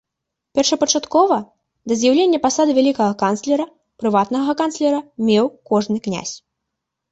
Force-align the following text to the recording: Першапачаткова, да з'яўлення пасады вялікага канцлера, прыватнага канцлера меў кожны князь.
Першапачаткова, 0.59 1.37
да 1.91 1.97
з'яўлення 1.99 2.39
пасады 2.47 2.71
вялікага 2.79 3.13
канцлера, 3.23 3.69
прыватнага 4.05 4.59
канцлера 4.65 4.99
меў 5.31 5.55
кожны 5.73 5.97
князь. 6.11 6.35